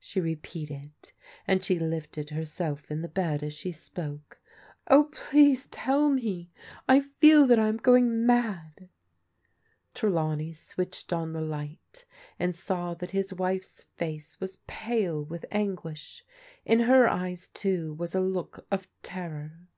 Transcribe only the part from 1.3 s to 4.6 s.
and she lifted herself in the bed as she spoke."